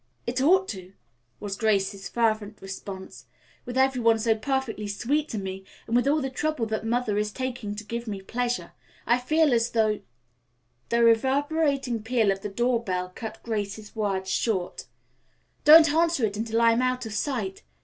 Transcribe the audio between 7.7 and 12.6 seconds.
to give me pleasure. I feel as though" The reverberating peal of the